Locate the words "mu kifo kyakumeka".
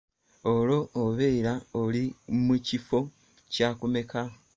2.45-4.21